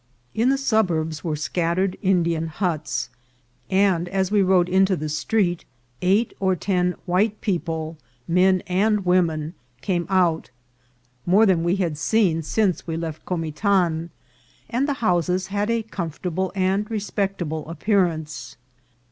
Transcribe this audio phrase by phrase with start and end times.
[0.33, 3.11] In the suburbs were scattered Indian huts;
[3.69, 5.63] and as we rode into the street,
[6.01, 10.49] eight or ten white people, men and women, came out,
[11.27, 14.09] more than we had seen since we left Comitan,
[14.71, 18.57] and the houses had a comfortable and respectable appear ance.